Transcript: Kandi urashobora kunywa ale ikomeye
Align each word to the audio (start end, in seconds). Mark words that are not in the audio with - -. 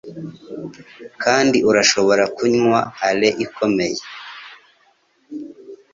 Kandi 1.23 1.57
urashobora 1.69 2.23
kunywa 2.37 2.79
ale 3.09 3.29
ikomeye 3.45 4.01